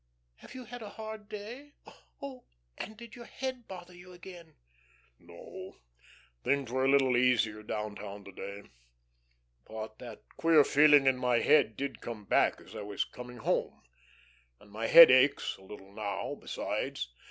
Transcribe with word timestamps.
Have 0.37 0.55
you 0.55 0.65
had 0.65 0.81
a 0.81 0.89
hard 0.89 1.29
day? 1.29 1.73
Oh, 2.23 2.45
and 2.75 2.97
did 2.97 3.15
your 3.15 3.25
head 3.25 3.67
bother 3.67 3.93
you 3.95 4.13
again?" 4.13 4.55
"No, 5.19 5.77
things 6.43 6.71
were 6.71 6.85
a 6.85 6.89
little 6.89 7.15
easier 7.15 7.61
down 7.61 7.93
town 7.93 8.23
to 8.23 8.31
day. 8.31 8.63
But 9.67 9.99
that 9.99 10.23
queer 10.37 10.63
feeling 10.63 11.05
in 11.05 11.17
my 11.17 11.37
head 11.41 11.77
did 11.77 12.01
come 12.01 12.25
back 12.25 12.59
as 12.59 12.75
I 12.75 12.81
was 12.81 13.03
coming 13.03 13.37
home 13.37 13.83
and 14.59 14.71
my 14.71 14.87
head 14.87 15.11
aches 15.11 15.57
a 15.57 15.61
little 15.61 15.93
now, 15.93 16.33
besides." 16.33 17.13